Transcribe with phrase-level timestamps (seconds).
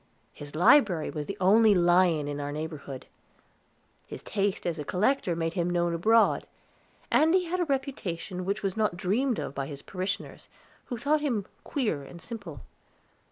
[0.33, 3.05] His library was the only lion in our neighborhood.
[4.07, 6.47] His taste as a collector made him known abroad,
[7.11, 10.49] and he had a reputation which was not dreamed of by his parishioners,
[10.85, 12.61] who thought him queer and simple.